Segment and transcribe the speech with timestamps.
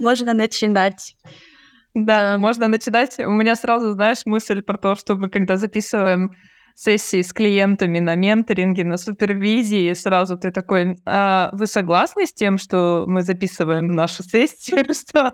[0.00, 1.16] Можно начинать.
[1.94, 3.18] Да, можно начинать.
[3.18, 6.32] У меня сразу, знаешь, мысль про то, что мы когда записываем
[6.74, 12.58] сессии с клиентами на менторинге, на супервизии, сразу ты такой, а вы согласны с тем,
[12.58, 15.32] что мы записываем нашу сессию, что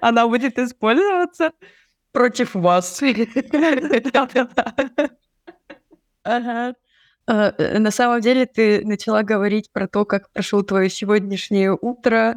[0.00, 1.52] она будет использоваться
[2.12, 3.00] против вас?
[6.24, 6.76] Ага.
[7.32, 12.36] А, э, на самом деле ты начала говорить про то, как прошло твое сегодняшнее утро,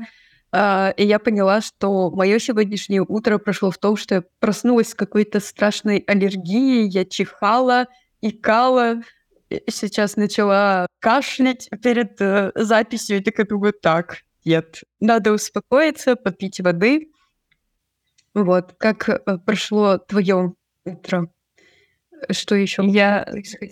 [0.54, 4.96] а, и я поняла, что мое сегодняшнее утро прошло в том, что я проснулась с
[4.96, 7.88] какой-то страшной аллергией, я чихала,
[8.22, 9.02] икала,
[9.68, 17.12] сейчас начала кашлять перед э, записью, и такая думаю, так, нет, надо успокоиться, попить воды.
[18.34, 20.54] Вот, как э, прошло твое
[20.86, 21.28] утро?
[22.32, 22.86] Что еще?
[22.86, 23.28] Я,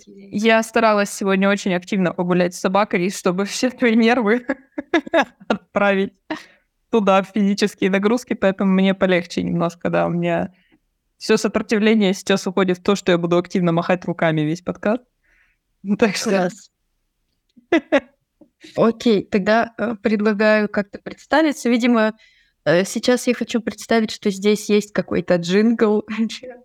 [0.06, 4.46] я старалась сегодня очень активно погулять с собакой, чтобы все твои нервы
[5.48, 6.12] отправить
[6.90, 10.52] туда в физические нагрузки, поэтому мне полегче немножко, да, у меня
[11.16, 15.02] все сопротивление сейчас уходит в то, что я буду активно махать руками весь подкаст.
[15.98, 16.50] Так что...
[18.76, 21.68] Окей, тогда э, предлагаю как-то представиться.
[21.68, 22.14] Видимо,
[22.64, 26.04] э, сейчас я хочу представить, что здесь есть какой-то джингл.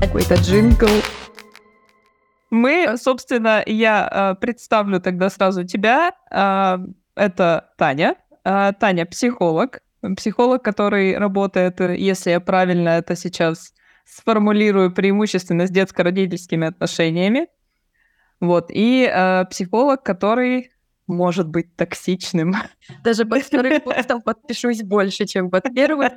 [0.00, 0.86] Какой-то джингл.
[2.50, 6.12] Мы, собственно, я э, представлю тогда сразу тебя.
[6.30, 6.78] Э,
[7.16, 8.14] это Таня.
[8.44, 9.80] Э, Таня психолог.
[10.16, 17.48] Психолог, который работает, если я правильно это сейчас сформулирую, преимущественно с детско-родительскими отношениями.
[18.38, 18.70] Вот.
[18.70, 20.70] И э, психолог, который
[21.08, 22.54] может быть токсичным.
[23.04, 26.10] Даже под вторым постом подпишусь больше, чем под первым.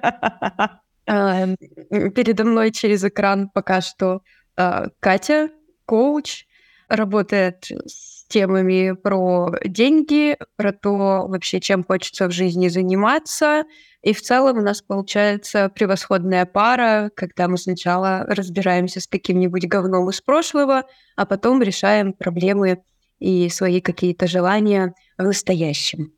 [1.06, 4.22] Передо мной через экран пока что
[4.56, 5.50] Катя,
[5.86, 6.45] коуч,
[6.88, 13.63] работает с темами про деньги, про то вообще, чем хочется в жизни заниматься.
[14.01, 20.09] И в целом у нас получается превосходная пара, когда мы сначала разбираемся с каким-нибудь говном
[20.09, 20.84] из прошлого,
[21.16, 22.84] а потом решаем проблемы
[23.22, 26.12] и свои какие-то желания в настоящем.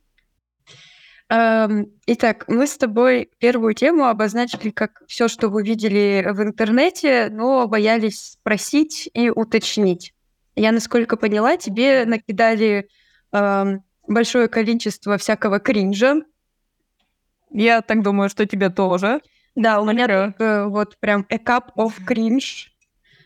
[1.29, 7.29] Эм, итак, мы с тобой первую тему обозначили как все, что вы видели в интернете,
[7.29, 10.13] но боялись спросить и уточнить.
[10.55, 12.87] Я, насколько поняла, тебе накидали
[13.31, 13.65] э,
[14.07, 16.21] большое количество всякого кринжа.
[17.49, 19.21] Я так думаю, что тебе тоже.
[19.55, 22.72] Да, у меня только вот прям a cup of cringe.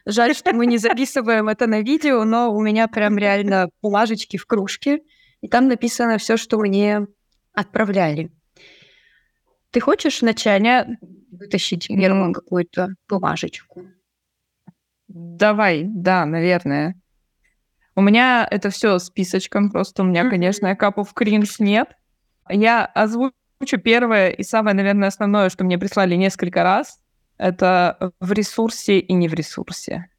[0.09, 4.45] Жаль, что мы не записываем это на видео, но у меня прям реально бумажечки в
[4.45, 5.01] кружке,
[5.41, 7.07] и там написано все, что мне
[7.51, 8.31] отправляли.
[9.71, 10.97] Ты хочешь вначале
[11.29, 12.33] вытащить первую mm.
[12.33, 13.85] какую-то бумажечку?
[15.09, 16.95] Давай, да, наверное.
[17.93, 21.89] У меня это все списочком, просто у меня, конечно, капов кринж нет.
[22.47, 27.01] Я озвучу первое и самое, наверное, основное, что мне прислали несколько раз.
[27.37, 30.09] Это в ресурсе и не в ресурсе.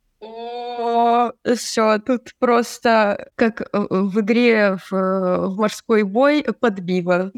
[1.57, 7.33] Все, тут просто как э, в игре в, в морской бой подбива.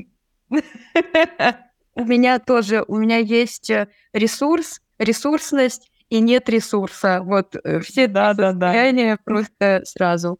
[1.94, 7.20] У меня тоже, у меня есть э, ресурс, ресурсность и нет ресурса.
[7.22, 9.18] Вот э, все да, да, да.
[9.24, 10.38] просто сразу.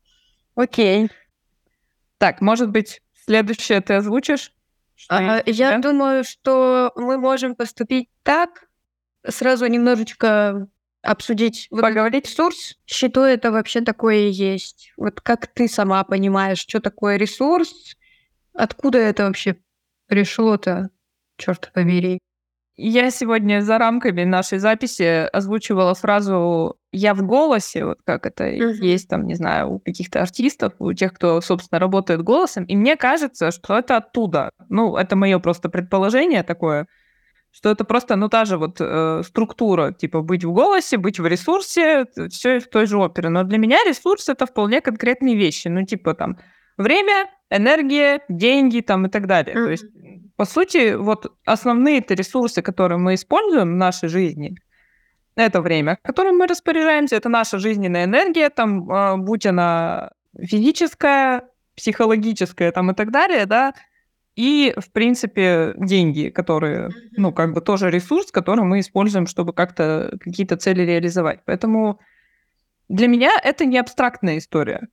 [0.54, 1.10] Окей.
[2.18, 4.52] Так, может быть, следующее ты озвучишь?
[5.08, 8.68] А, я думаю, что мы можем поступить так,
[9.26, 10.68] сразу немножечко
[11.02, 14.92] обсудить, поговорить ресурс, что это вообще такое есть.
[14.96, 17.96] Вот как ты сама понимаешь, что такое ресурс,
[18.52, 19.56] откуда это вообще
[20.06, 20.90] пришло-то,
[21.36, 22.18] черт побери.
[22.76, 28.72] Я сегодня за рамками нашей записи озвучивала фразу «я в голосе», вот как это uh-huh.
[28.72, 32.96] есть там, не знаю, у каких-то артистов, у тех, кто, собственно, работает голосом, и мне
[32.96, 34.50] кажется, что это оттуда.
[34.70, 36.86] Ну, это мое просто предположение такое–
[37.52, 41.26] что это просто, ну, та же вот э, структура, типа быть в голосе, быть в
[41.26, 43.28] ресурсе, все в той же опере.
[43.28, 46.38] Но для меня ресурс— это вполне конкретные вещи, ну, типа там
[46.76, 49.54] время, энергия, деньги там и так далее.
[49.54, 49.64] Mm-hmm.
[49.64, 49.84] То есть,
[50.36, 54.56] по сути, вот основные это ресурсы, которые мы используем в нашей жизни,
[55.36, 62.72] это время, которым мы распоряжаемся, это наша жизненная энергия, там, э, будь она физическая, психологическая
[62.72, 63.74] там и так далее, да,
[64.40, 66.88] и, в принципе, деньги, которые,
[67.18, 71.40] ну, как бы тоже ресурс, который мы используем, чтобы как-то какие-то цели реализовать.
[71.44, 72.00] Поэтому
[72.88, 74.88] для меня это не абстрактная история.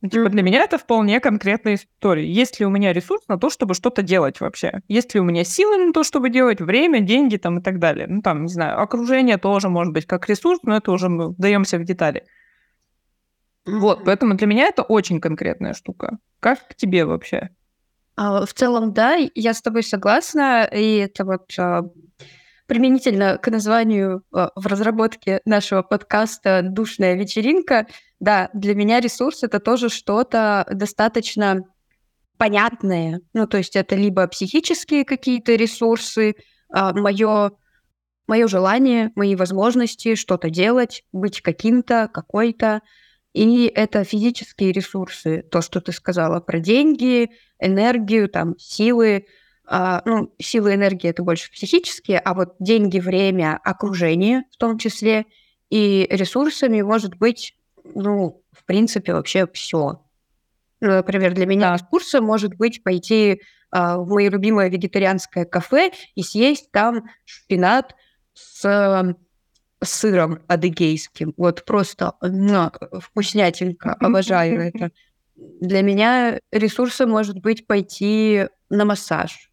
[0.00, 2.26] Ну, типа, для меня это вполне конкретная история.
[2.26, 4.80] Есть ли у меня ресурс на то, чтобы что-то делать вообще?
[4.88, 8.06] Есть ли у меня силы на то, чтобы делать время, деньги там и так далее?
[8.08, 11.78] Ну, там, не знаю, окружение тоже может быть как ресурс, но это уже мы вдаемся
[11.78, 12.24] в детали.
[13.66, 16.16] Вот, поэтому для меня это очень конкретная штука.
[16.40, 17.50] Как к тебе вообще?
[18.16, 21.82] А, в целом, да, я с тобой согласна, и это вот а,
[22.66, 27.86] применительно к названию а, в разработке нашего подкаста «Душная вечеринка»,
[28.18, 31.64] да, для меня ресурс— это тоже что-то достаточно
[32.38, 33.20] понятное.
[33.34, 36.34] Ну, то есть это либо психические какие-то ресурсы,
[36.70, 37.52] мое
[38.26, 42.80] мое желание, мои возможности что-то делать, быть каким-то, какой-то.
[43.36, 49.26] И это физические ресурсы, то, что ты сказала про деньги, энергию, там, силы.
[49.66, 54.78] А, ну, силы и энергии это больше психические, а вот деньги, время, окружение в том
[54.78, 55.26] числе.
[55.68, 57.54] И ресурсами может быть,
[57.84, 60.02] ну, в принципе, вообще все.
[60.80, 61.84] Ну, например, для меня да.
[61.84, 67.94] ресурсом может быть пойти а, в мое любимое вегетарианское кафе и съесть там шпинат
[68.32, 69.14] с
[69.82, 71.34] сыром адыгейским.
[71.36, 72.70] Вот просто ну,
[73.00, 74.90] вкуснятинка, обожаю это.
[75.36, 79.50] Для меня ресурсом может быть пойти на массаж.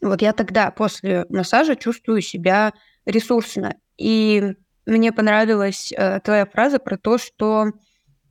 [0.00, 2.72] Вот я тогда после массажа чувствую себя
[3.06, 3.76] ресурсно.
[3.96, 4.54] И
[4.84, 7.66] мне понравилась э, твоя фраза про то, что,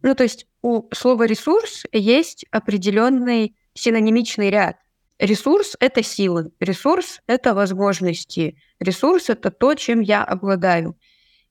[0.01, 4.77] ну, то есть у слова ресурс есть определенный синонимичный ряд.
[5.17, 10.97] Ресурс— это силы, ресурс— это возможности, ресурс— это то, чем я обладаю.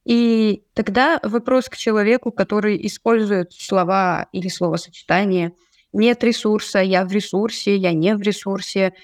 [0.04, 5.52] И тогда вопрос к человеку, который использует слова или словосочетания
[5.92, 8.94] «нет ресурса», «я в ресурсе», «я не в ресурсе»,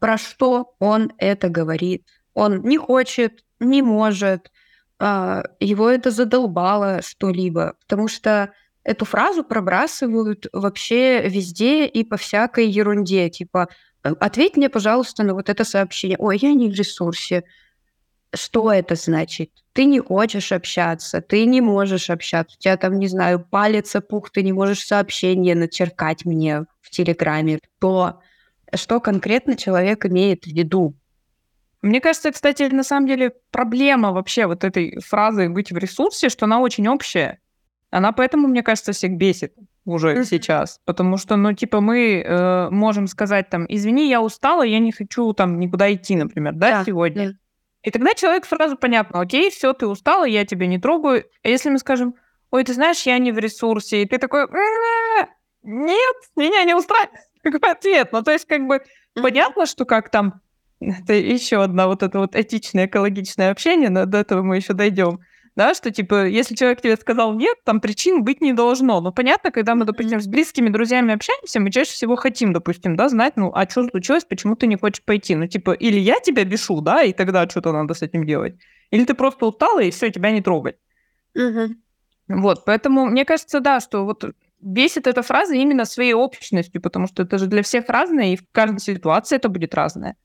[0.00, 2.06] про что он это говорит.
[2.34, 4.50] Он не хочет, не может,
[4.98, 8.52] а, его это задолбало что-либо, потому что
[8.82, 13.68] эту фразу пробрасывают вообще везде и по всякой ерунде, типа
[14.02, 16.18] «ответь мне, пожалуйста, на вот это сообщение».
[16.18, 17.44] «Ой, я не в ресурсе».
[18.34, 19.50] Что это значит?
[19.72, 24.30] Ты не хочешь общаться, ты не можешь общаться, у тебя там, не знаю, палец опух,
[24.30, 27.58] ты не можешь сообщение начеркать мне в Телеграме.
[27.80, 28.20] То,
[28.74, 30.94] что конкретно человек имеет в виду?
[31.82, 36.46] Мне кажется, кстати, на самом деле проблема вообще вот этой фразы «быть в ресурсе», что
[36.46, 37.40] она очень общая.
[37.90, 39.54] Она поэтому, мне кажется, всех бесит
[39.84, 40.24] уже mm-hmm.
[40.24, 40.80] сейчас.
[40.84, 45.32] Потому что, ну, типа, мы э, можем сказать там, извини, я устала, я не хочу
[45.34, 47.30] там никуда идти, например, да, да сегодня.
[47.30, 47.34] Да.
[47.84, 51.24] И тогда человек сразу понятно, окей, все, ты устала, я тебя не трогаю.
[51.42, 52.14] А если мы скажем,
[52.50, 54.46] ой, ты знаешь, я не в ресурсе, и ты такой,
[55.62, 57.10] нет, меня не устраивает.
[57.42, 58.08] Какой ответ?
[58.12, 58.82] Ну, то есть, как бы,
[59.14, 60.40] понятно, что как там,
[60.80, 65.20] это еще одна вот это вот этичное, экологичное общение, но до этого мы еще дойдем
[65.56, 69.00] да, что, типа, если человек тебе сказал нет, там причин быть не должно.
[69.00, 73.08] Но понятно, когда мы, допустим, с близкими друзьями общаемся, мы чаще всего хотим, допустим, да,
[73.08, 75.36] знать, ну, а что случилось, почему ты не хочешь пойти?
[75.36, 78.56] Ну, типа, или я тебя бешу, да, и тогда что-то надо с этим делать,
[78.90, 80.76] или ты просто устала, и все, тебя не трогать.
[81.36, 81.74] Угу.
[82.40, 84.24] Вот, поэтому мне кажется, да, что вот
[84.60, 88.44] бесит эта фраза именно своей общностью, потому что это же для всех разное, и в
[88.50, 90.16] каждой ситуации это будет разное.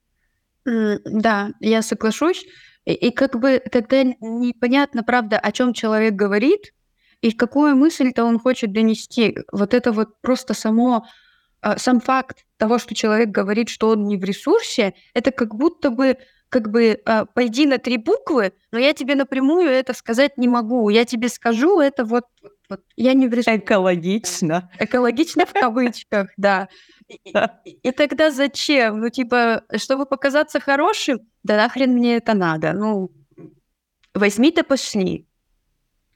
[0.66, 2.46] Да, я соглашусь.
[2.89, 6.74] И, и как бы тогда непонятно, правда, о чем человек говорит
[7.21, 9.38] и какую мысль-то он хочет донести.
[9.51, 11.06] Вот это вот просто само
[11.62, 15.91] а, сам факт того, что человек говорит, что он не в ресурсе, это как будто
[15.91, 16.18] бы
[16.50, 20.90] как бы э, пойди на три буквы, но я тебе напрямую это сказать не могу.
[20.90, 22.23] Я тебе скажу это вот,
[22.69, 23.57] вот я не в ресурсе.
[23.57, 24.71] Экологично.
[24.80, 26.68] Экологично в кавычках, да.
[27.09, 28.99] И, и тогда зачем?
[28.99, 32.73] Ну, типа, чтобы показаться хорошим, да нахрен мне это надо?
[32.73, 33.11] Ну,
[34.13, 35.25] возьми да пошли.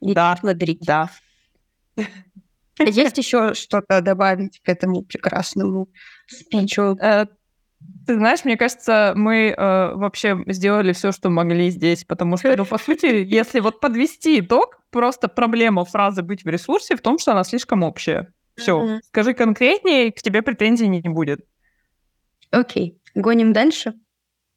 [0.01, 0.77] И да, смотри.
[0.81, 1.09] Да.
[2.79, 5.89] Есть еще что-то добавить к этому прекрасному
[6.27, 6.97] спичу?
[6.99, 7.25] Э,
[8.05, 12.65] ты знаешь, мне кажется, мы э, вообще сделали все, что могли здесь, потому что, ну,
[12.65, 17.31] по сути, если вот подвести итог, просто проблема фразы «быть в ресурсе» в том, что
[17.31, 18.33] она слишком общая.
[18.55, 18.79] Все.
[18.79, 18.99] Mm-hmm.
[19.07, 21.45] Скажи конкретнее, к тебе претензий не будет.
[22.51, 22.99] Окей.
[23.15, 23.21] Okay.
[23.21, 23.93] Гоним дальше?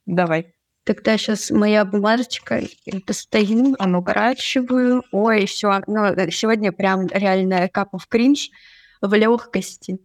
[0.07, 0.55] Давай.
[0.85, 2.63] Тогда сейчас моя бумажечка,
[3.07, 5.03] достаю, а ну укорачиваю.
[5.11, 8.51] Ой, все, ну, сегодня прям реально капу в кринж
[9.03, 9.99] в легкости.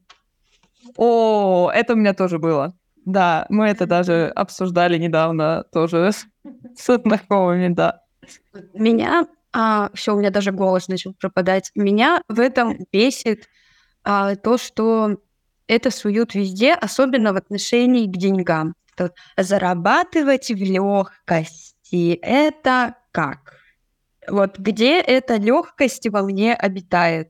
[0.98, 2.76] О, это у меня тоже было.
[3.06, 6.28] Да, мы это даже обсуждали недавно тоже с
[6.88, 8.02] знакомыми, да.
[8.74, 11.72] Меня, а, все, у меня даже голос начал пропадать.
[11.76, 13.48] Меня в этом бесит
[14.04, 15.18] а, то, что
[15.68, 18.76] это суют везде, особенно в отношении к деньгам.
[18.96, 23.56] То зарабатывать в легкости это как?
[24.28, 27.30] Вот где эта легкость во мне обитает?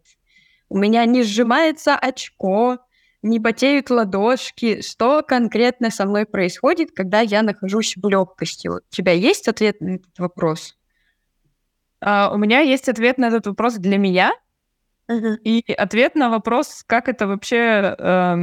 [0.72, 2.78] у меня не сжимается очко,
[3.22, 4.82] не потеют ладошки.
[4.82, 8.70] Что конкретно со мной происходит, когда я нахожусь в легкости?
[8.70, 10.78] У тебя есть ответ на этот вопрос?
[12.04, 14.32] Uh, у меня есть ответ на этот вопрос для меня.
[15.44, 18.36] И ответ на вопрос, как это вообще, э,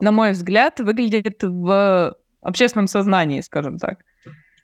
[0.00, 4.04] на мой взгляд, выглядит в общественном сознании, скажем так.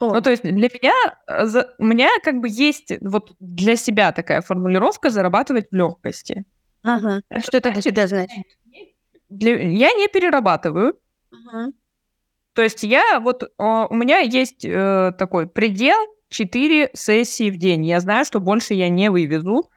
[0.01, 0.13] Oh.
[0.13, 0.93] Ну, то есть для меня,
[1.27, 6.45] э, за, у меня как бы есть вот для себя такая формулировка зарабатывать в легкости.
[6.83, 7.23] Ага.
[7.33, 7.41] Uh-huh.
[7.41, 8.45] Что это тебя значит?
[9.29, 9.57] для...
[9.63, 10.99] я не перерабатываю.
[11.33, 11.73] Uh-huh.
[12.55, 15.97] То есть я вот о, у меня есть э, такой предел
[16.29, 17.85] 4 сессии в день.
[17.85, 19.71] Я знаю, что больше я не вывезу.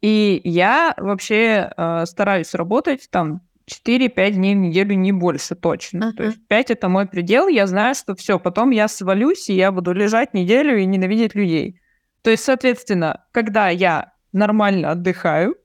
[0.00, 6.04] И я вообще э, стараюсь работать там 4-5 дней в неделю, не больше точно.
[6.04, 6.16] Uh-huh.
[6.16, 7.48] То есть 5 это мой предел.
[7.48, 11.80] Я знаю, что все, потом я свалюсь, и я буду лежать неделю и ненавидеть людей.
[12.22, 15.56] То есть, соответственно, когда я нормально отдыхаю,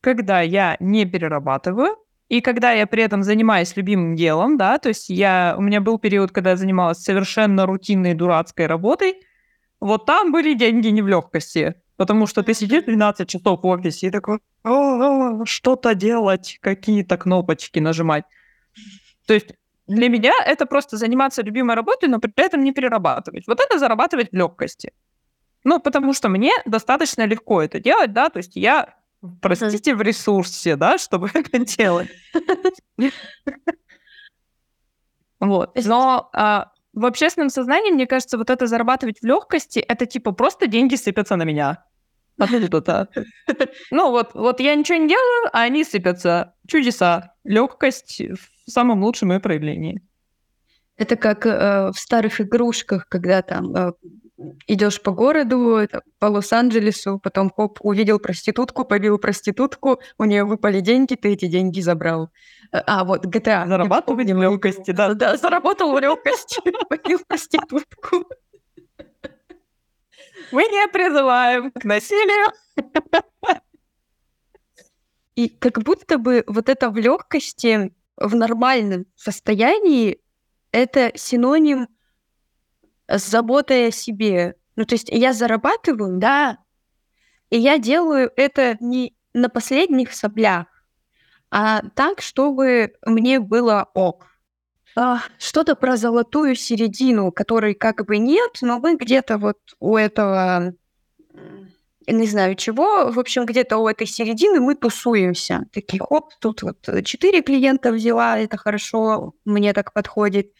[0.00, 1.96] когда я не перерабатываю,
[2.28, 5.98] и когда я при этом занимаюсь любимым делом, да, то есть я, у меня был
[5.98, 9.14] период, когда я занималась совершенно рутинной дурацкой работой,
[9.80, 14.06] вот там были деньги не в легкости, потому что ты сидишь 12 часов в офисе
[14.06, 14.38] и такой,
[15.44, 18.24] что-то делать, какие-то кнопочки нажимать.
[19.26, 19.48] То есть
[19.88, 23.46] для меня это просто заниматься любимой работой, но при этом не перерабатывать.
[23.48, 24.92] Вот это зарабатывать в легкости.
[25.64, 28.94] Ну, потому что мне достаточно легко это делать, да, то есть я
[29.42, 32.08] простите, в ресурсе, да, чтобы это делать.
[35.40, 35.78] Вот.
[35.84, 40.66] Но а, в общественном сознании, мне кажется, вот это зарабатывать в легкости, это типа просто
[40.66, 41.84] деньги сыпятся на меня.
[42.38, 43.08] Откуда-то.
[43.90, 46.54] Ну вот, вот я ничего не делаю, а они сыпятся.
[46.66, 47.34] Чудеса.
[47.44, 50.02] Легкость в самом лучшем ее проявлении.
[50.96, 53.92] Это как э, в старых игрушках, когда там э,
[54.66, 55.86] идешь по городу,
[56.18, 61.80] по Лос-Анджелесу, потом хоп, увидел проститутку, побил проститутку, у нее выпали деньги, ты эти деньги
[61.80, 62.30] забрал.
[62.72, 63.66] Э, а, вот GTA.
[63.66, 65.14] Заработал в легкости, да.
[65.14, 68.24] Да, заработал в легкости, побил проститутку.
[70.52, 72.52] Мы не призываем к насилию.
[75.34, 80.20] И как будто бы вот это в легкости, в нормальном состоянии,
[80.72, 81.88] это синоним
[83.06, 84.56] с заботой о себе.
[84.74, 86.58] Ну, то есть я зарабатываю, да,
[87.50, 90.66] и я делаю это не на последних соплях,
[91.50, 94.26] а так, чтобы мне было ок.
[94.96, 100.74] А, что-то про золотую середину, которой как бы нет, но мы где-то вот у этого,
[102.06, 105.66] не знаю чего, в общем, где-то у этой середины мы тусуемся.
[105.72, 110.52] Такие, хоп, тут вот четыре клиента взяла, это хорошо, мне так подходит.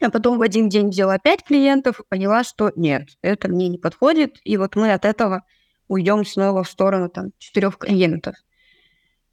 [0.00, 3.78] А потом в один день взяла пять клиентов и поняла, что нет, это мне не
[3.78, 5.42] подходит, и вот мы от этого
[5.88, 8.36] уйдем снова в сторону там четырех клиентов.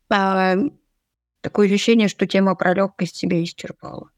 [0.10, 0.56] А,
[1.42, 4.10] такое ощущение, что тема про легкость себя исчерпала.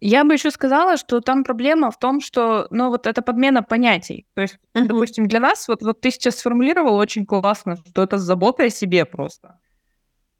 [0.00, 4.26] Я бы еще сказала, что там проблема в том, что, ну, вот это подмена понятий.
[4.34, 4.84] То есть, uh-huh.
[4.84, 9.06] допустим, для нас, вот, вот ты сейчас сформулировал очень классно, что это забота о себе
[9.06, 9.58] просто.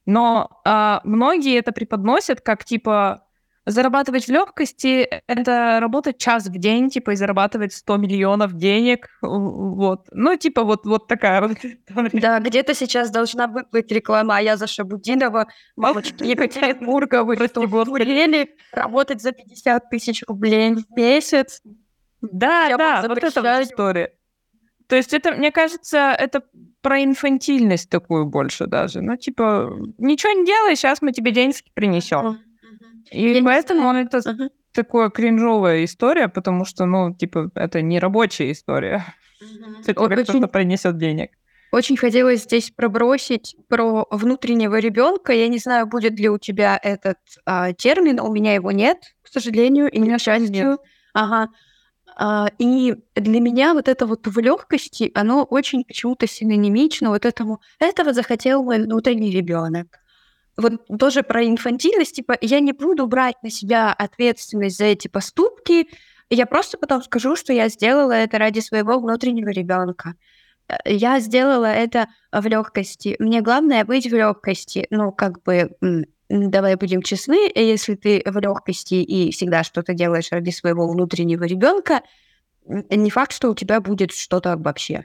[0.06, 3.23] Но а, многие это преподносят как типа
[3.66, 10.06] Зарабатывать в легкости— это работать час в день, типа, и зарабатывать 100 миллионов денег, вот.
[10.12, 11.56] Ну, типа, вот, вот такая вот
[12.12, 18.54] Да, где-то сейчас должна быть реклама, а я за Шабудинова, мамочки, Екатерина Мургова, что в
[18.72, 21.62] работать за 50 тысяч рублей в месяц.
[22.20, 24.12] Да, я да, вот эта вот история.
[24.86, 26.42] То есть это, мне кажется, это
[26.82, 29.00] про инфантильность такую больше даже.
[29.00, 32.38] Ну, типа, ничего не делай, сейчас мы тебе деньги принесем.
[33.10, 34.50] И Я поэтому это uh-huh.
[34.72, 39.04] такая кринжовая история, потому что, ну, типа, это не рабочая история.
[39.42, 39.82] Uh-huh.
[39.82, 40.24] Тебе Очень...
[40.24, 41.30] кто-то принесет денег.
[41.74, 45.32] Очень хотелось здесь пробросить про внутреннего ребенка.
[45.32, 49.28] Я не знаю, будет ли у тебя этот а, термин, у меня его нет, к
[49.28, 50.70] сожалению, и к счастью.
[50.70, 50.80] Нет.
[51.14, 51.50] Ага.
[52.16, 57.60] А, и для меня вот это вот в легкости, оно очень почему-то синонимично вот этому.
[57.80, 59.98] Этого захотел мой внутренний ребенок
[60.56, 65.88] вот тоже про инфантильность, типа, я не буду брать на себя ответственность за эти поступки,
[66.30, 70.14] я просто потом скажу, что я сделала это ради своего внутреннего ребенка.
[70.68, 73.16] Э, я сделала это в легкости.
[73.18, 74.86] Мне главное быть в легкости.
[74.90, 75.76] Ну, как бы,
[76.28, 82.02] давай будем честны, если ты в легкости и всегда что-то делаешь ради своего внутреннего ребенка,
[82.66, 85.04] не факт, что у тебя будет что-то вообще.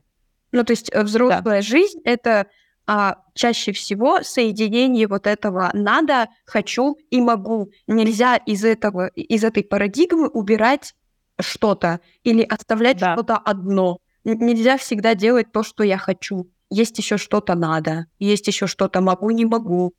[0.52, 1.62] Ну, то есть э, взрослая да.
[1.62, 2.48] жизнь это
[2.92, 7.70] а чаще всего соединение вот этого надо, хочу и могу.
[7.86, 10.96] Нельзя из этого, из этой парадигмы убирать
[11.40, 13.14] что-то или оставлять да.
[13.14, 14.00] что-то одно.
[14.24, 16.50] Нельзя всегда делать то, что я хочу.
[16.72, 19.94] есть еще что-то надо, есть еще что-то могу, не могу.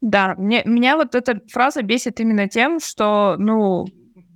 [0.00, 3.84] Да, мне, меня вот эта фраза бесит именно тем, что, ну,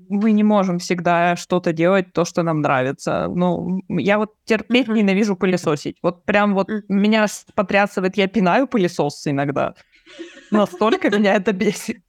[0.08, 3.28] мы не можем всегда что-то делать, то, что нам нравится.
[3.28, 5.98] Ну, я вот терпеть ненавижу пылесосить.
[6.02, 9.74] Вот прям вот меня потрясывает, я пинаю пылесос иногда.
[10.50, 12.02] Настолько меня это бесит.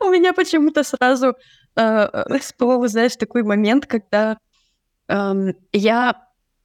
[0.00, 1.34] У меня почему-то сразу
[1.76, 4.38] э, всплыл, знаешь, такой момент, когда
[5.08, 6.14] эм, я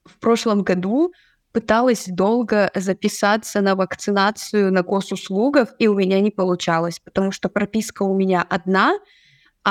[0.05, 1.11] в прошлом году
[1.51, 8.03] пыталась долго записаться на вакцинацию на госуслугах, и у меня не получалось, потому что прописка
[8.03, 8.99] у меня одна,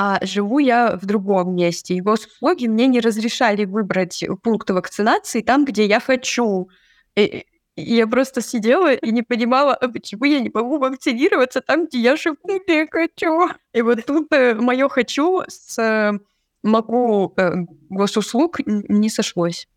[0.01, 1.95] а живу я в другом месте.
[1.95, 6.69] И госуслуги мне не разрешали выбрать пункт вакцинации там, где я хочу.
[7.17, 11.99] И, я просто сидела и не понимала, а почему я не могу вакцинироваться там, где
[11.99, 13.49] я живу, где я хочу.
[13.73, 16.17] И вот тут э, мое «хочу» с э,
[16.63, 17.51] «могу» э,
[17.89, 19.67] госуслуг не сошлось.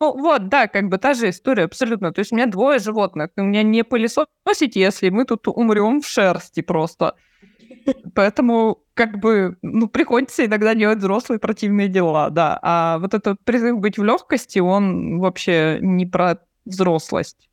[0.00, 2.12] Ну вот, да, как бы та же история абсолютно.
[2.12, 6.06] То есть у меня двое животных, у меня не пылесосить, если мы тут умрем в
[6.06, 7.16] шерсти просто.
[8.14, 12.58] Поэтому, как бы, ну, приходится иногда делать взрослые противные дела, да.
[12.62, 17.48] А вот этот призыв быть в легкости, он вообще не про взрослость.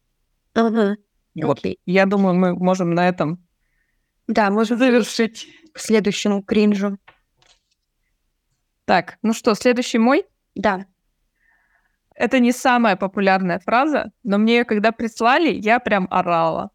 [0.54, 0.98] Ага.
[1.36, 1.60] Вот.
[1.60, 1.80] Окей.
[1.86, 3.40] Я думаю, мы можем на этом
[4.32, 6.98] да, можем завершить к следующему кринжу.
[8.86, 10.26] Так, ну что, следующий мой?
[10.56, 10.86] Да.
[12.16, 16.72] Это не самая популярная фраза, но мне ее когда прислали, я прям орала.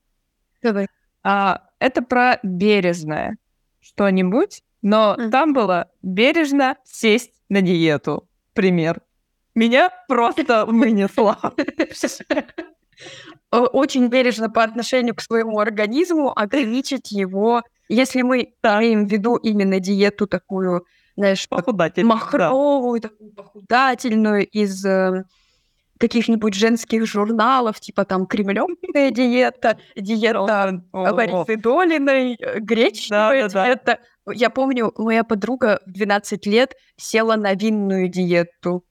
[0.63, 0.89] Давай.
[1.23, 3.39] А, это про бережное
[3.87, 5.31] что-нибудь, но mm.
[5.31, 8.29] там было бережно сесть на диету.
[8.55, 9.01] Пример.
[9.55, 11.39] Меня просто вынесло.
[13.51, 19.79] Очень бережно по отношению к своему организму ограничить его, если мы имеем в виду именно
[19.81, 20.85] диету такую
[21.17, 23.09] знаешь, махровую, да.
[23.09, 25.25] такую похудательную из э,
[25.99, 33.99] каких-нибудь женских журналов, типа там кремлевская диета, диета Ларисы Долиной, э, гречневая да, диета.
[34.27, 34.33] Да.
[34.33, 38.85] Я помню, моя подруга в 12 лет села на винную диету.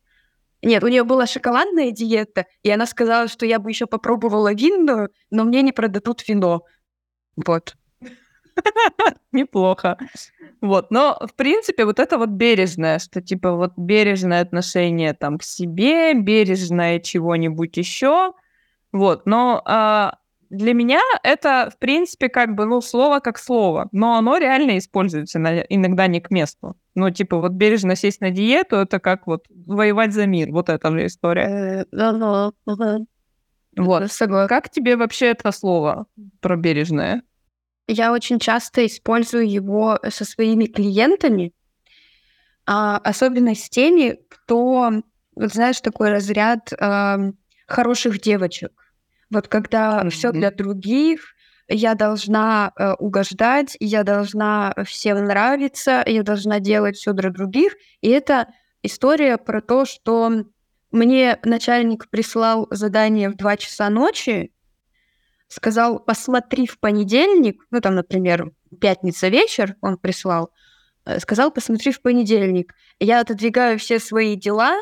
[0.61, 5.09] Нет, у нее была шоколадная диета, и она сказала, что я бы еще попробовала винную,
[5.29, 6.63] но мне не продадут вино.
[7.35, 7.75] Вот.
[9.31, 9.97] Неплохо.
[10.61, 15.43] Вот, но, в принципе, вот это вот бережное, что, типа, вот бережное отношение там к
[15.43, 18.33] себе, бережное чего-нибудь еще,
[18.91, 20.17] вот, но а,
[20.49, 25.39] для меня это, в принципе, как бы, ну, слово как слово, но оно реально используется
[25.39, 26.75] на, иногда не к месту.
[26.95, 30.91] Ну, типа, вот бережно сесть на диету, это как вот воевать за мир, вот эта
[30.91, 31.43] же история.
[31.43, 31.85] Э,
[33.77, 34.47] вот, согласна.
[34.47, 36.05] Как тебе вообще это слово
[36.39, 37.23] про бережное?
[37.87, 41.53] Я очень часто использую его со своими клиентами,
[42.65, 44.91] а, особенно с теми, кто,
[45.35, 46.71] вот знаешь, такой разряд
[47.67, 48.71] хороших девочек.
[49.29, 50.09] Вот когда mm-hmm.
[50.09, 51.35] все для других,
[51.67, 57.73] я должна э, угождать, я должна всем нравиться, я должна делать все для других.
[58.01, 58.49] И это
[58.83, 60.45] история про то, что
[60.91, 64.51] мне начальник прислал задание в 2 часа ночи,
[65.47, 70.51] сказал, посмотри в понедельник, ну там, например, пятница вечер он прислал,
[71.05, 72.73] э, сказал, посмотри в понедельник.
[72.99, 74.75] Я отодвигаю все свои дела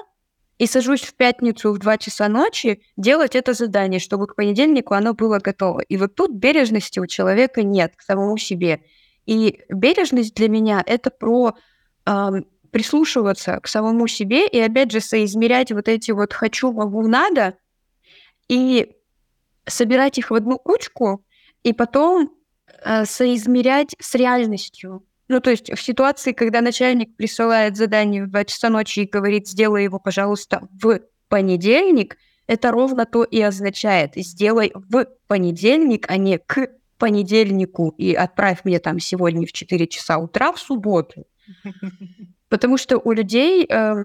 [0.58, 5.14] и сажусь в пятницу в 2 часа ночи делать это задание, чтобы к понедельнику оно
[5.14, 5.82] было готово.
[5.82, 8.82] И вот тут бережности у человека нет к самому себе.
[9.26, 11.56] И бережность для меня это про
[12.06, 12.32] э,
[12.72, 17.56] прислушиваться к самому себе и опять же соизмерять вот эти вот хочу, могу, надо
[18.50, 18.96] и
[19.66, 21.26] собирать их в одну кучку
[21.64, 22.34] и потом
[22.84, 25.04] э, соизмерять с реальностью.
[25.28, 29.48] Ну, то есть в ситуации, когда начальник присылает задание в 2 часа ночи и говорит,
[29.48, 31.00] сделай его, пожалуйста, в
[31.30, 34.12] понедельник, это ровно то и означает.
[34.16, 40.18] Сделай в понедельник, а не к понедельнику и отправь мне там сегодня в 4 часа
[40.18, 41.26] утра в субботу.
[42.50, 44.04] Потому что у людей э,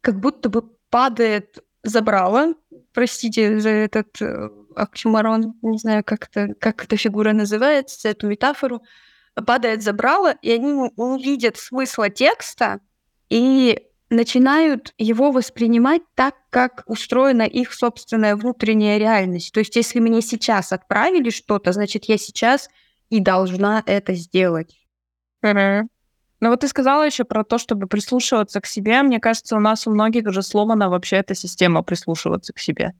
[0.00, 2.54] как будто бы падает забрало,
[2.98, 8.82] простите за этот э, оксюмарон, не знаю, как, это, как эта фигура называется, эту метафору,
[9.46, 12.80] падает забрало, и они не видят смысла текста
[13.30, 13.80] и
[14.10, 19.52] начинают его воспринимать так, как устроена их собственная внутренняя реальность.
[19.52, 22.68] То есть, если мне сейчас отправили что-то, значит, я сейчас
[23.10, 24.76] и должна это сделать.
[26.40, 29.02] Но вот ты сказала еще про то, чтобы прислушиваться к себе.
[29.02, 32.94] Мне кажется, у нас у многих уже сломана вообще эта система прислушиваться к себе.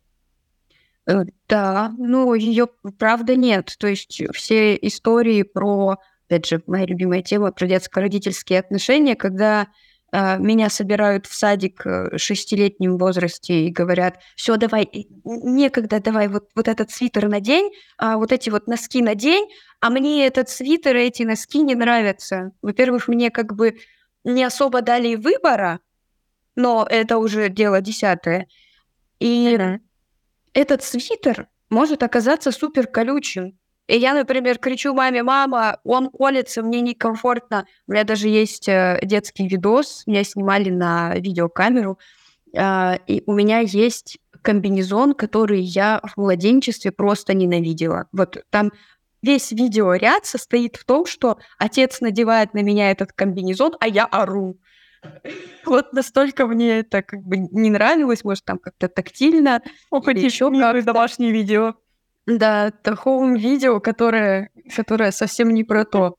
[1.07, 3.75] Э, да, ну ее правда нет.
[3.79, 9.69] То есть все истории про, опять же, моя любимая тема про детско-родительские отношения, когда
[10.13, 14.89] меня собирают в садик э, в шестилетнем возрасте и говорят, все, давай,
[15.25, 19.49] некогда, давай вот, вот этот свитер надень, а вот эти вот носки надень,
[19.81, 22.53] а мне этот свитер и эти носки не нравятся.
[22.63, 23.79] Во-первых, мне как бы
[24.25, 25.81] не особо дали выбора,
[26.57, 28.49] но это уже дело десятое.
[29.21, 29.79] И mm-hmm.
[30.55, 33.59] этот свитер может оказаться супер колючим.
[33.89, 37.67] И я, например, кричу маме, мама, он колется, мне некомфортно.
[37.87, 41.99] У меня даже есть э, детский видос, меня снимали на видеокамеру,
[42.55, 48.09] э, и у меня есть комбинезон, который я в младенчестве просто ненавидела.
[48.13, 48.73] Вот там
[49.23, 54.59] весь видеоряд состоит в том, что отец надевает на меня этот комбинезон, а я ору.
[55.65, 59.63] Вот настолько мне это как бы не нравилось, может, там как-то тактильно.
[59.91, 61.75] Ох, еще как домашнее видео.
[62.29, 66.17] Да, такого видео, которое, которое совсем не про то.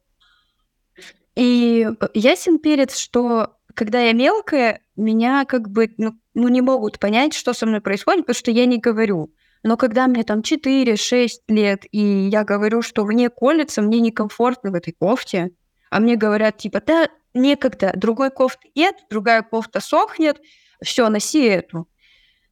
[1.35, 7.35] И ясен перец, что когда я мелкая, меня как бы ну, ну, не могут понять,
[7.35, 9.31] что со мной происходит, потому что я не говорю.
[9.61, 14.75] Но когда мне там 4-6 лет, и я говорю, что мне колется, мне некомфортно в
[14.75, 15.51] этой кофте,
[15.91, 20.41] а мне говорят, типа, да, некогда, другой кофты нет, другая кофта сохнет,
[20.83, 21.87] все, носи эту.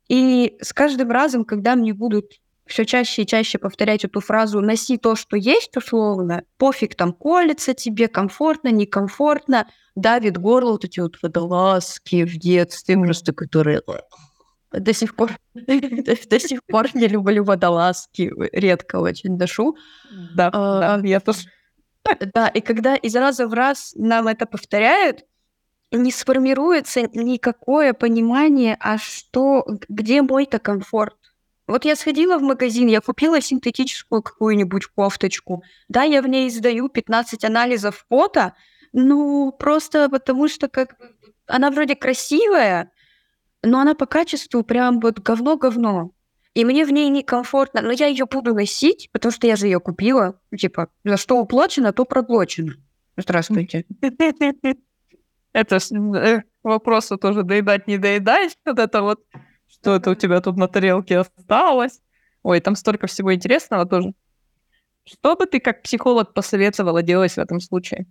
[0.10, 2.34] И с каждым разом, когда мне будут
[2.68, 7.74] все чаще и чаще повторять эту фразу «носи то, что есть», условно, пофиг, там, колется
[7.74, 13.82] тебе, комфортно, некомфортно, давит горло вот эти вот водолазки в детстве, просто которые
[14.72, 19.78] до сих пор до сих пор не люблю водолазки, редко очень ношу.
[20.36, 21.48] Да, а, да, я тоже.
[22.34, 25.26] Да, и когда из раза в раз нам это повторяют,
[25.92, 31.16] не сформируется никакое понимание, а что, где мой-то комфорт.
[31.68, 35.64] Вот я сходила в магазин, я купила синтетическую какую-нибудь кофточку.
[35.90, 38.56] Да, я в ней сдаю 15 анализов пота,
[38.94, 40.96] ну, просто потому что как
[41.46, 42.92] она вроде красивая,
[43.64, 46.12] но она по качеству прям вот говно-говно.
[46.54, 49.80] И мне в ней некомфортно, но я ее буду носить, потому что я же ее
[49.80, 50.40] купила.
[50.58, 52.74] Типа, за что уплачено, то проплачено.
[53.16, 53.86] Здравствуйте.
[55.54, 58.58] Это э, вопросы тоже доедать, не доедать.
[58.66, 59.20] Вот это вот
[59.68, 62.02] что это у тебя тут на тарелке осталось.
[62.44, 64.14] Ой, там столько всего интересного тоже.
[65.06, 68.08] Что бы ты как психолог посоветовала делать в этом случае?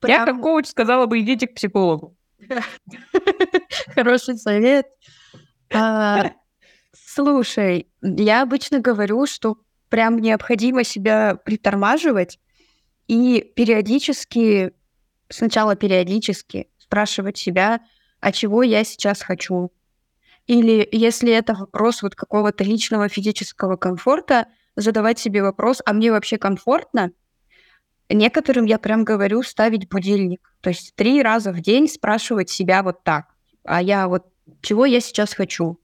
[0.00, 0.20] Прям...
[0.20, 2.16] Я как коуч сказала бы, идите к психологу.
[3.94, 4.86] Хороший совет.
[5.72, 6.32] А,
[6.92, 12.38] слушай, я обычно говорю, что прям необходимо себя притормаживать
[13.06, 14.72] и периодически,
[15.28, 17.80] сначала периодически спрашивать себя,
[18.20, 19.72] а чего я сейчас хочу,
[20.46, 26.36] или если это вопрос вот какого-то личного физического комфорта, задавать себе вопрос, а мне вообще
[26.36, 27.12] комфортно?
[28.10, 30.54] Некоторым я прям говорю ставить будильник.
[30.60, 33.26] То есть три раза в день спрашивать себя вот так.
[33.64, 34.26] А я вот
[34.60, 35.80] чего я сейчас хочу?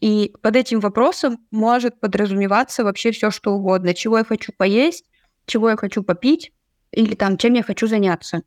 [0.00, 3.94] И под этим вопросом может подразумеваться вообще все, что угодно.
[3.94, 5.06] Чего я хочу поесть,
[5.46, 6.52] чего я хочу попить,
[6.90, 8.42] или там, чем я хочу заняться.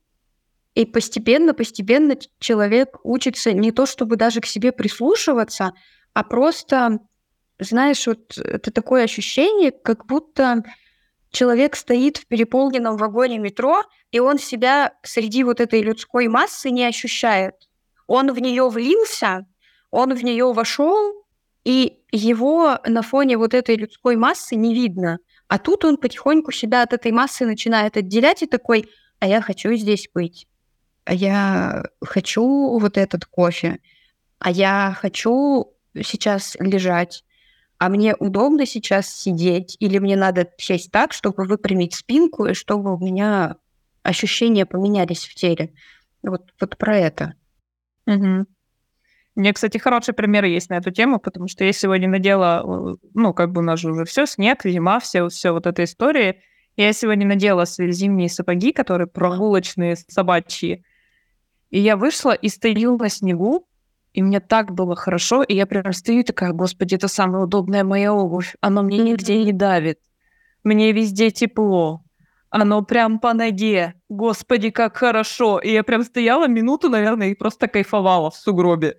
[0.76, 5.74] И постепенно, постепенно человек учится не то, чтобы даже к себе прислушиваться,
[6.14, 7.00] а просто,
[7.60, 10.64] знаешь, вот это такое ощущение, как будто
[11.32, 16.86] человек стоит в переполненном вагоне метро, и он себя среди вот этой людской массы не
[16.86, 17.56] ощущает.
[18.08, 19.46] Он в нее влился,
[19.92, 21.14] он в нее вошел,
[21.64, 25.20] и его на фоне вот этой людской массы не видно.
[25.48, 29.74] А тут он потихоньку себя от этой массы начинает отделять и такой, а я хочу
[29.74, 30.49] здесь быть
[31.14, 33.80] я хочу вот этот кофе,
[34.40, 37.24] а я хочу сейчас лежать,
[37.78, 42.96] а мне удобно сейчас сидеть, или мне надо сесть так, чтобы выпрямить спинку, и чтобы
[42.96, 43.56] у меня
[44.04, 45.74] ощущения поменялись в теле.
[46.22, 47.34] Вот, вот про это.
[48.06, 48.46] Угу.
[49.36, 53.52] Мне, кстати, хороший пример есть на эту тему, потому что я сегодня надела, ну, как
[53.54, 56.42] бы у нас же уже все, снег, зима, все, все вот эта история.
[56.76, 60.84] Я сегодня надела свои зимние сапоги, которые прогулочные, собачьи.
[61.70, 63.68] И я вышла и стою на снегу,
[64.14, 68.14] и мне так было хорошо, и я прям стою такая, господи, это самая удобная моя
[68.14, 70.00] обувь, оно мне нигде не давит,
[70.64, 72.04] мне везде тепло,
[72.50, 75.60] оно прям по ноге, господи, как хорошо.
[75.60, 78.98] И я прям стояла минуту, наверное, и просто кайфовала в сугробе.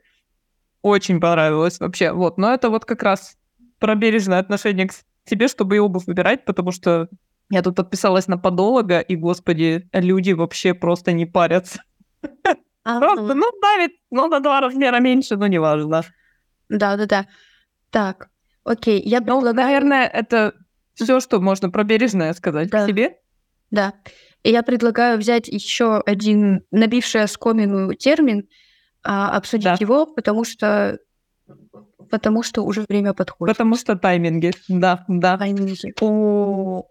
[0.82, 2.12] Очень понравилось вообще.
[2.12, 3.36] Вот, но это вот как раз
[3.78, 4.92] про бережное отношение к
[5.28, 7.08] себе, чтобы и обувь выбирать, потому что
[7.50, 11.82] я тут подписалась на подолога, и, господи, люди вообще просто не парятся.
[12.82, 16.02] Просто, ну, давит, ну, на два размера меньше, но неважно.
[16.68, 17.26] Да-да-да.
[17.90, 18.30] Так,
[18.64, 19.20] окей, я...
[19.20, 20.54] Ну, наверное, это
[20.94, 22.86] все, что можно про бережное сказать да.
[22.86, 23.16] себе.
[23.70, 23.94] Да.
[24.42, 28.48] И я предлагаю взять еще один набивший оскомину термин,
[29.02, 29.76] а, обсудить да.
[29.78, 30.98] его, потому что
[32.10, 33.56] потому что уже время подходит.
[33.56, 35.38] Потому что тайминги, да, да.
[35.38, 35.94] Тайминги.
[36.00, 36.84] О,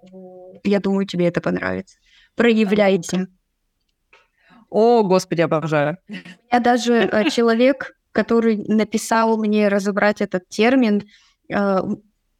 [0.64, 1.98] я думаю, тебе это понравится.
[2.36, 3.28] Проявляйте.
[4.70, 5.98] О, господи, обожаю.
[6.52, 11.04] Я даже э, человек, который написал мне разобрать этот термин,
[11.50, 11.80] э,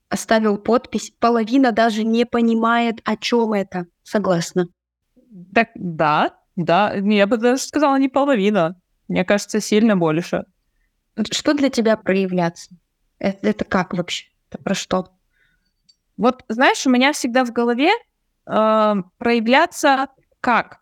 [0.10, 1.12] оставил подпись.
[1.20, 3.86] Половина даже не понимает, о чем это.
[4.04, 4.68] Согласна.
[5.54, 6.94] Так, да, да.
[6.94, 8.80] Я бы даже сказала не половина.
[9.08, 10.46] Мне кажется, сильно больше.
[11.32, 12.76] Что для тебя проявляться?
[13.18, 14.26] Это, это как вообще?
[14.50, 15.10] Это про что?
[16.18, 17.92] Вот, знаешь, у меня всегда в голове
[18.46, 20.08] э, проявляться
[20.42, 20.80] как?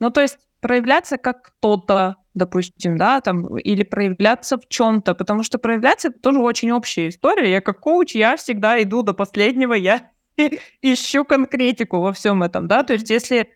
[0.00, 5.58] Ну, то есть проявляться как кто-то, допустим, да, там, или проявляться в чем-то, потому что
[5.58, 7.50] проявляться это тоже очень общая история.
[7.50, 10.10] Я как коуч, я всегда иду до последнего, я
[10.82, 13.50] ищу конкретику во всем этом, да, то есть если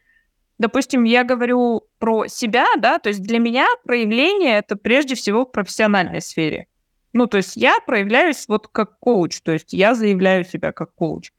[0.59, 5.51] допустим, я говорю про себя, да, то есть для меня проявление это прежде всего в
[5.51, 6.69] профессиональной сфере.
[7.13, 11.33] Ну, то есть я проявляюсь вот как коуч, то есть я заявляю себя как коуч.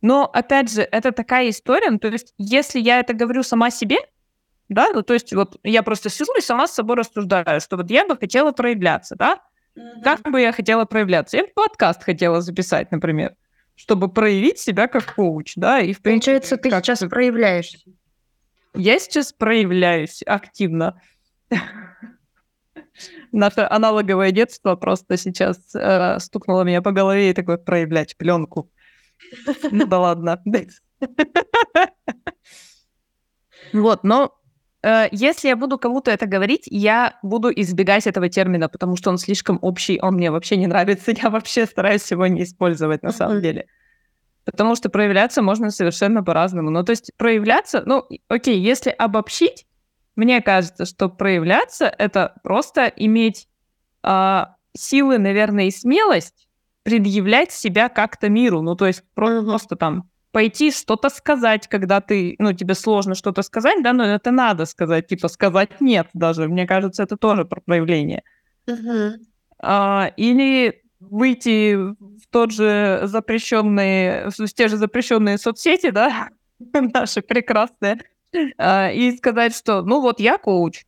[0.00, 3.96] Но, опять же, это такая история, ну, то есть если я это говорю сама себе,
[4.68, 7.90] да, ну, то есть вот я просто сижу и сама с собой рассуждаю, что вот
[7.90, 9.40] я бы хотела проявляться, да,
[9.76, 10.02] mm-hmm.
[10.02, 11.36] как бы я хотела проявляться?
[11.36, 13.34] Я бы подкаст хотела записать, например,
[13.74, 16.32] чтобы проявить себя как коуч, да, и в принципе...
[16.32, 17.78] Получается, ты сейчас проявляешься.
[18.74, 21.00] Я сейчас проявляюсь активно.
[23.32, 28.70] Наше аналоговое детство просто сейчас э, стукнуло меня по голове и такое проявлять пленку.
[29.70, 30.42] Ну да ладно.
[33.72, 34.37] Вот, но
[34.82, 39.58] если я буду кому-то это говорить, я буду избегать этого термина, потому что он слишком
[39.60, 43.66] общий, он мне вообще не нравится, я вообще стараюсь его не использовать на самом деле.
[44.44, 46.70] Потому что проявляться можно совершенно по-разному.
[46.70, 49.66] Ну, то есть проявляться, ну, окей, если обобщить,
[50.16, 53.46] мне кажется, что проявляться— это просто иметь
[54.02, 56.48] а, силы, наверное, и смелость
[56.82, 58.62] предъявлять себя как-то миру.
[58.62, 63.82] Ну, то есть просто там пойти что-то сказать, когда ты, ну, тебе сложно что-то сказать,
[63.82, 66.48] да, но это надо сказать, типа сказать нет даже.
[66.48, 68.22] Мне кажется, это тоже про проявление.
[68.68, 69.14] Uh-huh.
[69.60, 76.28] А, или выйти в тот же запрещенные, в те же запрещенные соцсети, да,
[76.72, 77.98] наши прекрасные,
[78.58, 80.84] а, и сказать, что, ну вот я коуч,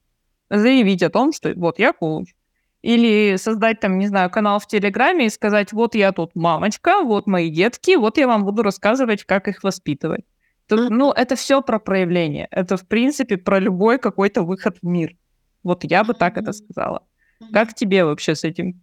[0.51, 2.35] заявить о том, что вот я коуч.
[2.83, 7.27] Или создать там, не знаю, канал в Телеграме и сказать, вот я тут мамочка, вот
[7.27, 10.25] мои детки, вот я вам буду рассказывать, как их воспитывать.
[10.67, 12.47] Тут, ну, это все про проявление.
[12.51, 15.17] Это, в принципе, про любой какой-то выход в мир.
[15.63, 17.07] Вот я бы так это сказала.
[17.53, 18.81] Как тебе вообще с этим?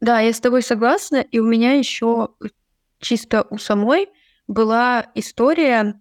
[0.00, 1.16] Да, я с тобой согласна.
[1.16, 2.28] И у меня еще
[2.98, 4.08] чисто у самой
[4.46, 6.00] была история,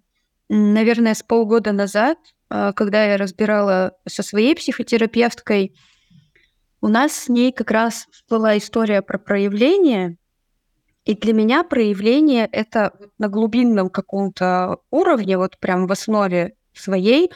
[0.49, 2.17] наверное, с полгода назад,
[2.49, 5.75] а, когда я разбирала со своей психотерапевткой.
[6.85, 10.19] У нас с ней как раз была история про проявление.
[11.03, 17.31] И для меня проявление это на глубинном каком-то уровне, вот прям в основе своей,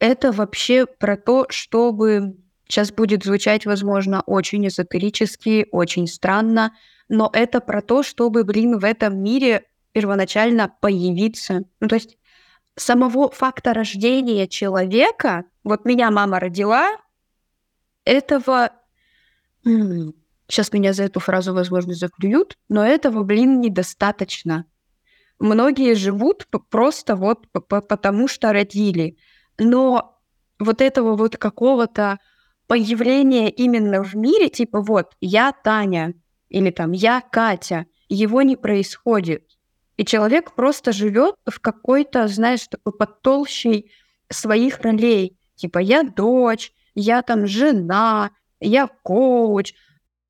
[0.00, 2.36] это вообще про то, чтобы
[2.68, 6.74] Сейчас будет звучать, возможно, очень эзотерически, очень странно,
[7.08, 11.64] но это про то, чтобы, блин, в этом мире первоначально появиться.
[11.80, 12.18] Ну, то есть
[12.76, 16.96] самого факта рождения человека, вот меня мама родила,
[18.04, 18.70] этого...
[19.64, 24.66] Сейчас меня за эту фразу, возможно, заклюют, но этого, блин, недостаточно.
[25.38, 29.16] Многие живут просто вот потому, что родили.
[29.58, 30.20] Но
[30.58, 32.18] вот этого вот какого-то
[32.66, 36.14] появление именно в мире, типа вот, я Таня,
[36.48, 39.58] или там я Катя, его не происходит.
[39.96, 43.90] И человек просто живет в какой-то, знаешь, такой подтолщей
[44.30, 45.38] своих ролей.
[45.54, 49.74] Типа я дочь, я там жена, я коуч.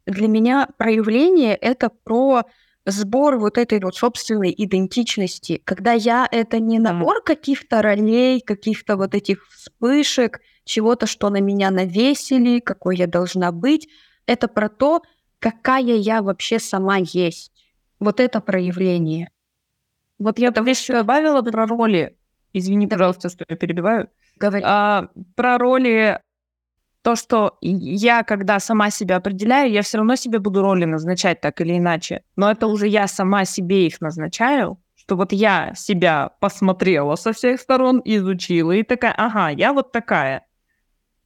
[0.07, 2.45] Для меня проявление— это про
[2.85, 9.15] сбор вот этой вот собственной идентичности, когда я— это не набор каких-то ролей, каких-то вот
[9.15, 13.89] этих вспышек, чего-то, что на меня навесили, какой я должна быть.
[14.27, 15.03] Это про то,
[15.39, 17.53] какая я вообще сама есть.
[18.01, 19.31] Вот это проявление.
[20.19, 22.17] Вот я там еще добавила про роли.
[22.53, 22.97] Извини, да.
[22.97, 24.09] пожалуйста, что я перебиваю.
[24.37, 24.63] Говори.
[24.67, 26.21] А, про роли
[27.03, 31.61] то, что я, когда сама себя определяю, я все равно себе буду роли назначать так
[31.61, 32.23] или иначе.
[32.37, 37.61] Но это уже я сама себе их назначаю, что вот я себя посмотрела со всех
[37.61, 40.47] сторон, изучила и такая, ага, я вот такая.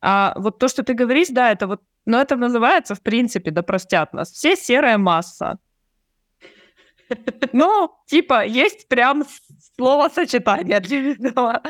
[0.00, 3.62] А вот то, что ты говоришь, да, это вот, ну, это называется, в принципе, да
[3.62, 5.58] простят нас, все серая масса.
[7.52, 9.24] Ну, типа, есть прям
[9.76, 11.62] словосочетание для этого.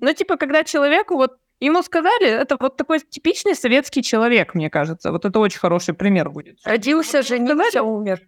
[0.00, 5.10] Ну, типа, когда человеку вот Ему сказали, это вот такой типичный советский человек, мне кажется.
[5.12, 6.58] Вот это очень хороший пример будет.
[6.64, 8.20] Родился, вот женился, умер.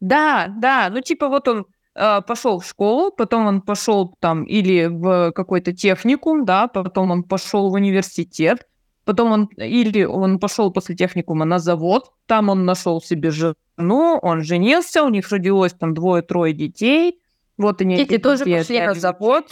[0.00, 0.88] Да, да.
[0.90, 5.72] Ну, типа, вот он э, пошел в школу, потом он пошел там или в какой-то
[5.72, 8.68] техникум, да, потом он пошел в университет,
[9.04, 14.42] потом он или он пошел после техникума на завод, там он нашел себе жену, он
[14.42, 17.18] женился, у них родилось там двое-трое детей.
[17.58, 19.46] Вот они Дети тоже пошли на завод.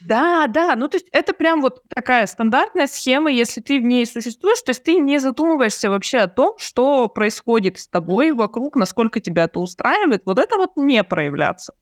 [0.00, 4.06] Да, да, ну то есть это прям вот такая стандартная схема, если ты в ней
[4.06, 9.20] существуешь, то есть ты не задумываешься вообще о том, что происходит с тобой вокруг, насколько
[9.20, 11.74] тебя это устраивает, вот это вот не проявляться.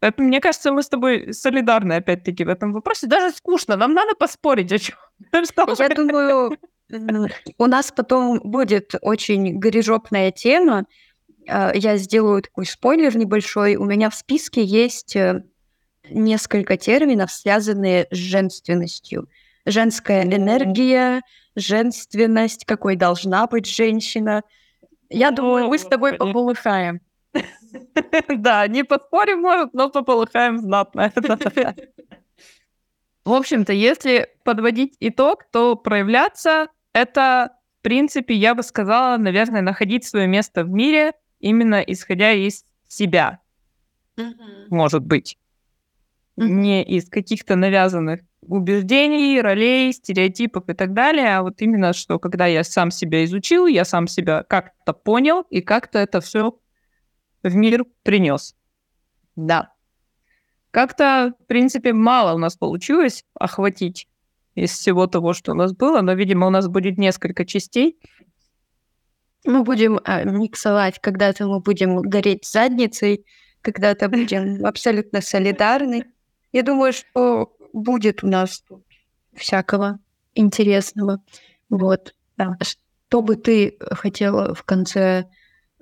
[0.00, 3.06] Это, мне кажется, мы с тобой солидарны, опять-таки, в этом вопросе.
[3.06, 4.96] Даже скучно, нам надо поспорить о чем.
[5.32, 6.58] Я думаю,
[7.56, 10.84] у нас потом будет очень горизопная тема.
[11.48, 13.76] А, я сделаю такой спойлер небольшой.
[13.76, 15.44] У меня в списке есть э,
[16.10, 19.28] несколько терминов, связанные с женственностью.
[19.66, 21.22] Женская энергия,
[21.56, 24.42] женственность, какой должна быть женщина.
[25.08, 27.00] Я думаю, мы с тобой пополыхаем.
[28.28, 31.12] Да, не поспорим, может, но пополыхаем знатно.
[33.24, 40.04] В общем-то, если подводить итог, то проявляться— это, в принципе, я бы сказала, наверное, находить
[40.04, 43.40] свое место в мире именно исходя из себя.
[44.68, 45.38] Может быть
[46.36, 52.46] не из каких-то навязанных убеждений, ролей, стереотипов и так далее, а вот именно, что когда
[52.46, 56.58] я сам себя изучил, я сам себя как-то понял и как-то это все
[57.42, 58.54] в мир принес.
[59.36, 59.72] Да.
[60.70, 64.08] Как-то, в принципе, мало у нас получилось охватить
[64.54, 67.98] из всего того, что у нас было, но, видимо, у нас будет несколько частей.
[69.44, 73.26] Мы будем а, миксовать, когда-то мы будем гореть задницей,
[73.60, 76.06] когда-то будем абсолютно солидарны,
[76.54, 78.62] я думаю, что будет у нас
[79.34, 79.98] всякого
[80.34, 81.20] интересного.
[81.68, 82.14] Вот.
[82.36, 82.56] Да.
[82.62, 85.28] Что бы ты хотела в конце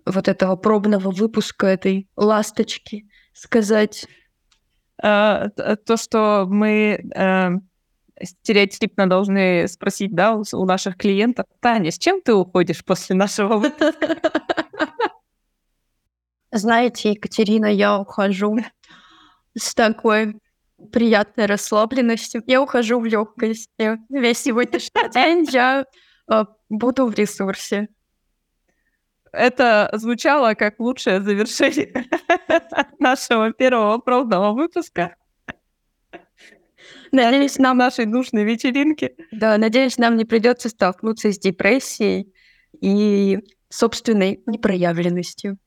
[0.06, 4.06] вот этого пробного выпуска этой ласточки сказать?
[5.02, 7.50] А, то, что мы э,
[8.22, 13.58] стереотипно должны спросить, да, у, у наших клиентов, Таня, с чем ты уходишь после нашего
[13.58, 13.94] выпуска?
[16.50, 18.56] Знаете, Екатерина, я ухожу
[19.54, 20.40] с такой
[20.90, 22.42] приятной расслабленностью.
[22.46, 23.98] Я ухожу в легкости.
[24.08, 25.84] Весь сегодняшний день я
[26.30, 27.88] э, буду в ресурсе.
[29.32, 32.06] Это звучало как лучшее завершение
[32.98, 35.16] нашего первого пробного выпуска.
[37.12, 39.14] Надеюсь, нам нашей душной вечеринки.
[39.30, 42.32] Да, надеюсь, нам не придется столкнуться с депрессией
[42.80, 45.58] и собственной непроявленностью.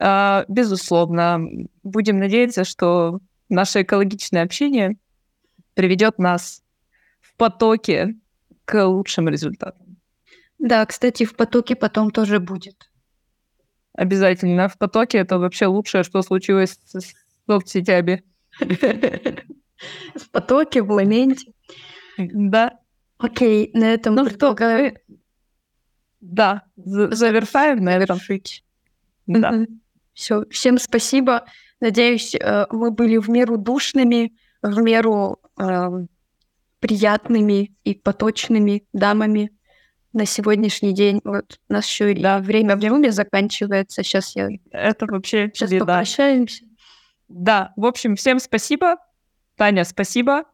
[0.00, 1.40] А, безусловно.
[1.82, 4.96] Будем надеяться, что наше экологичное общение
[5.74, 6.62] приведет нас
[7.20, 8.16] в потоке
[8.64, 9.96] к лучшим результатам.
[10.58, 12.90] Да, кстати, в потоке потом тоже будет.
[13.92, 14.68] Обязательно.
[14.68, 17.14] В потоке это вообще лучшее, что случилось с
[17.46, 18.24] соцсетями.
[18.58, 21.52] В потоке, в моменте.
[22.18, 22.78] Да.
[23.18, 24.90] Окей, на этом ну предлагаю...
[24.90, 25.14] Что?
[26.20, 28.18] Да, завершаем на этом.
[29.26, 29.66] Да.
[30.14, 31.46] Все, всем спасибо.
[31.80, 36.06] Надеюсь, э, мы были в меру душными, в меру э,
[36.80, 39.50] приятными и поточными дамами
[40.12, 41.20] на сегодняшний день.
[41.24, 42.38] Вот у нас еще да.
[42.40, 44.02] время в Зуме заканчивается.
[44.02, 44.48] Сейчас я...
[44.70, 45.84] Это вообще Сейчас беда.
[45.84, 46.64] попрощаемся.
[47.28, 48.96] Да, в общем, всем спасибо.
[49.56, 50.44] Таня, спасибо.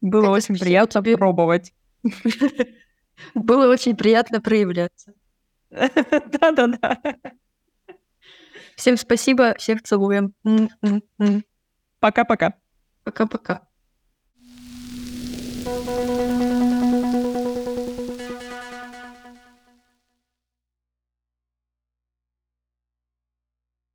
[0.00, 1.16] Было Это очень приятно тебе...
[1.16, 1.72] пробовать.
[3.34, 5.12] Было очень приятно проявляться.
[5.70, 6.98] Да-да-да.
[8.80, 10.32] Всем спасибо, всех целуем.
[12.00, 12.54] Пока-пока.
[13.04, 13.68] Пока-пока.
[15.62, 16.29] thank you